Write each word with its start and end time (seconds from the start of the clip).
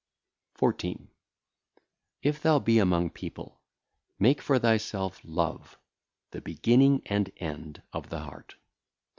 14. 0.55 1.09
If 2.23 2.41
thou 2.41 2.57
be 2.57 2.79
among 2.79 3.11
people, 3.11 3.61
make 4.17 4.41
for 4.41 4.57
thyself 4.57 5.21
love, 5.23 5.77
the 6.31 6.41
beginning 6.41 7.03
and 7.05 7.31
end 7.37 7.83
of 7.93 8.09
the 8.09 8.21
heart. 8.21 8.55